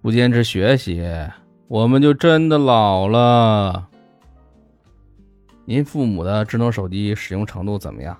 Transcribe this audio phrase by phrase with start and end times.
[0.00, 1.04] 不坚持学习，
[1.66, 3.88] 我们就真的老了。
[5.64, 8.16] 您父母的智能手机使用程度怎么样？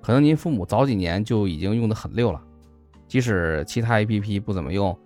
[0.00, 2.42] 可能您父母早几年就已经用的很溜了，
[3.06, 4.98] 即使其他 APP 不怎么用，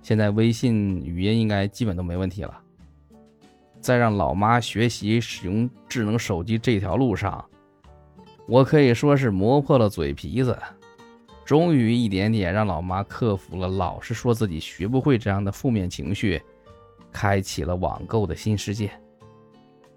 [0.00, 2.58] 现在微信语音应该基本都没问题了。
[3.80, 7.44] 在让老妈学习使用智能手机这条路上，
[8.48, 10.58] 我可以说是磨破了嘴皮子。
[11.48, 16.38] 终于一点点让老妈克服了老是说自己学不会这样的负面情绪，
[17.10, 18.90] 开启了网购的新世界。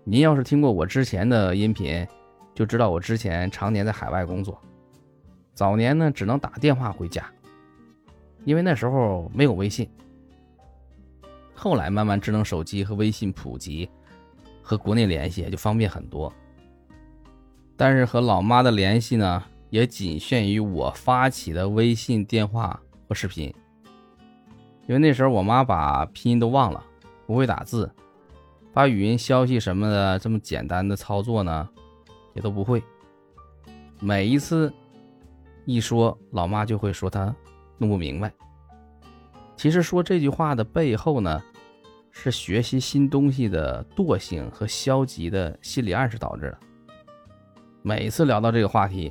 [0.05, 2.07] 您要是听过我之前的音频，
[2.55, 4.57] 就知道我之前常年在海外工作，
[5.53, 7.29] 早年呢只能打电话回家，
[8.45, 9.89] 因为那时候没有微信。
[11.53, 13.89] 后来慢慢智能手机和微信普及，
[14.61, 16.31] 和国内联系就方便很多。
[17.75, 19.43] 但是和老妈的联系呢？
[19.71, 23.47] 也仅限于我发起的微信电话或视频，
[24.85, 26.85] 因为那时候我妈把拼音都忘了，
[27.25, 27.89] 不会打字，
[28.73, 31.69] 发语音消息什么的这么简单的操作呢，
[32.33, 32.83] 也都不会。
[34.01, 34.71] 每一次
[35.63, 37.33] 一说，老妈就会说她
[37.77, 38.29] 弄不明白。
[39.55, 41.41] 其实说这句话的背后呢，
[42.11, 46.59] 是学习新东西的惰性和消极的心理暗示导致的。
[47.81, 49.09] 每一次聊到这个话题。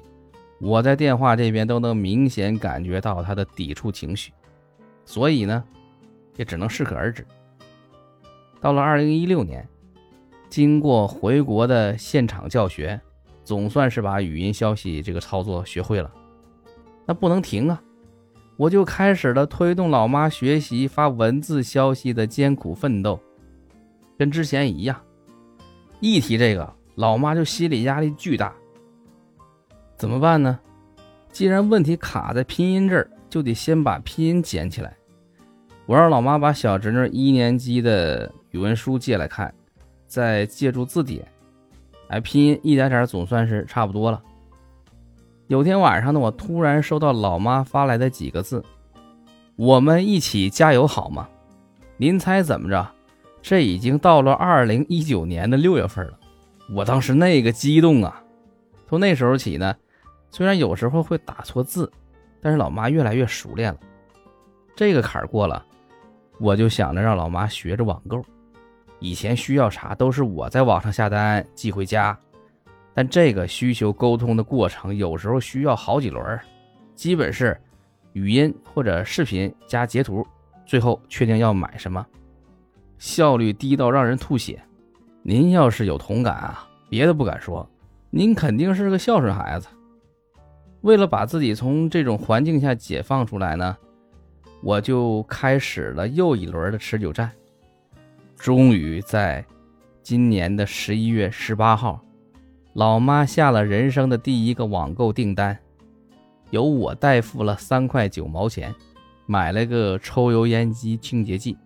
[0.61, 4.31] 我在电话这边都能明显感觉到他的抵触情绪，
[5.07, 5.65] 所以呢，
[6.37, 7.27] 也只能适可而止。
[8.61, 9.67] 到了二零一六年，
[10.51, 13.01] 经过回国的现场教学，
[13.43, 16.13] 总算是把语音消息这个操作学会了。
[17.07, 17.83] 那不能停啊，
[18.59, 23.19] 我就开始了推动老妈学习发文字消息的艰苦奋斗。
[24.19, 25.01] 跟之前一样，
[26.01, 28.55] 一提这个，老妈就心理压力巨大。
[30.01, 30.59] 怎么办呢？
[31.31, 34.97] 既然问题卡在拼音这儿，就得先把拼音捡起来。
[35.85, 39.53] 我让老妈把小侄女一年级的语文书借来看，
[40.07, 41.23] 再借助字典，
[42.09, 44.23] 哎，拼音一点点总算是差不多了。
[45.49, 48.65] 有天晚上呢，我突然收到老妈发来的几个字
[49.55, 51.29] ：“我们一起加油好吗？”
[51.99, 52.89] 您猜怎么着？
[53.43, 56.19] 这已经到了二零一九年的六月份了。
[56.73, 58.23] 我当时那个激动啊！
[58.89, 59.77] 从那时候起呢。
[60.31, 61.91] 虽然有时候会打错字，
[62.41, 63.81] 但是老妈越来越熟练了。
[64.75, 65.65] 这个坎儿过了，
[66.39, 68.25] 我就想着让老妈学着网购。
[69.01, 72.19] 以前需要啥都是我在网上下单寄回家，
[72.95, 76.39] 但这个需求沟通的过程有时候需要好几轮，
[76.95, 77.59] 基本是
[78.13, 80.27] 语音或者视频加截图，
[80.65, 82.07] 最后确定要买什么，
[82.99, 84.63] 效率低到让人吐血。
[85.23, 87.69] 您要是有同感啊，别的不敢说，
[88.11, 89.67] 您肯定是个孝顺孩子。
[90.83, 93.77] 为了把自己从这种环境下解放出来呢，
[94.63, 97.31] 我就开始了又一轮的持久战。
[98.37, 99.45] 终于在
[100.03, 102.01] 今年的十一月十八号，
[102.73, 105.59] 老妈下了人生的第一个网购订单，
[106.49, 108.75] 由我代付了三块九毛钱，
[109.27, 111.59] 买了个抽油烟机清洁剂。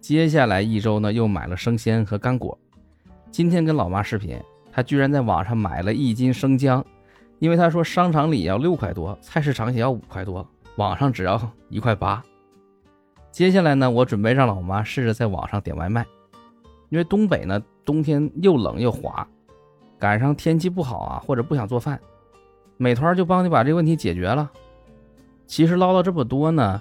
[0.00, 2.58] 接下来一周呢，又买了生鲜和干果。
[3.30, 4.36] 今天跟老妈视频，
[4.72, 6.84] 她居然在网上买了一斤生姜。
[7.38, 12.22] 因为他说商场里要六块多，菜市场也要五块多，网上只要一块八。
[13.30, 16.06] 接下来呢，我准备让老妈试着在网上点外卖，
[16.88, 19.28] 因为东北呢冬天又冷又滑，
[19.98, 22.00] 赶上天气不好啊，或者不想做饭，
[22.78, 24.50] 美团就帮你把这个问题解决了。
[25.46, 26.80] 其实唠叨这么多呢，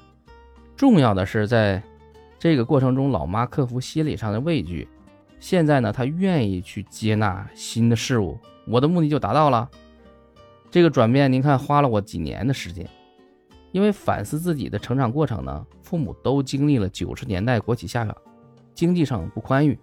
[0.78, 1.84] 重要的是在
[2.40, 4.88] 这个过程中，老妈克服心理上的畏惧，
[5.42, 9.70] 现在呢她愿意去接纳新的事物，我的目的就达到了。
[10.76, 12.86] 这个转变，您看花了我几年的时间，
[13.72, 18.14] 因为反思自己的成长过程呢，父母都经历了九十年代国企下岗，
[18.74, 19.80] 经济上不宽裕，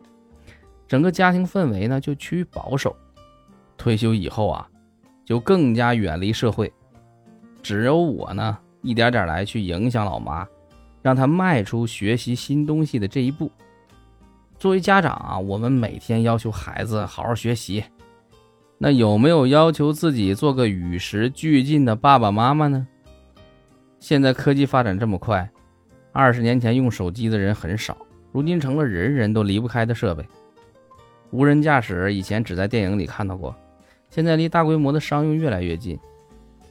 [0.86, 2.94] 整个家庭氛围呢就趋于保守。
[3.78, 4.68] 退休以后啊，
[5.24, 6.70] 就更加远离社会，
[7.62, 10.46] 只有我呢一点点来去影响老妈，
[11.00, 13.50] 让她迈出学习新东西的这一步。
[14.58, 17.82] 作为家长啊，我们每天要求孩子好好学习。
[18.82, 22.84] 那有没有要求自己做个与时俱进的爸爸妈妈呢？
[24.00, 25.48] 现在科技发展这么快，
[26.10, 27.96] 二十年前用手机的人很少，
[28.32, 30.26] 如今成了人人都离不开的设备。
[31.30, 33.54] 无人驾驶以前只在电影里看到过，
[34.10, 35.96] 现在离大规模的商用越来越近。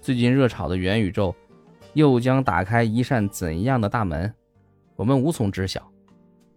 [0.02, 1.34] 最近热炒的元宇宙，
[1.94, 4.30] 又将打开一扇怎样的大门？
[4.98, 5.82] 我们无从知晓。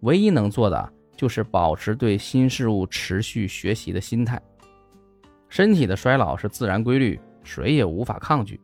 [0.01, 4.37] 唯一能做的就是保持对新事物持续学习的心态。
[5.55, 8.59] 身体的衰老是自然规律，谁也无法抗拒。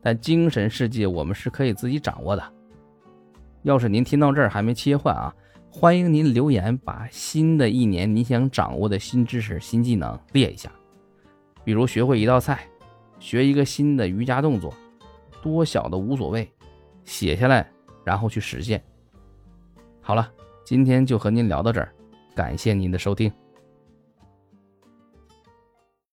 [0.00, 2.42] 但精神世界我们是可以自己掌握的。
[3.60, 5.34] 要是您听到这儿还没切换啊，
[5.70, 10.72] 欢迎您留言，把新的一年您想掌握的新知识、新技能列一下，
[11.62, 12.66] 比如学会一道菜，
[13.18, 14.72] 学一个新的瑜伽动作，
[15.42, 16.50] 多小的无所谓，
[17.04, 17.70] 写下来，
[18.02, 18.82] 然后去实现。
[20.00, 20.32] 好了，
[20.64, 21.92] 今天就和您聊到这儿，
[22.34, 23.30] 感谢您的收听。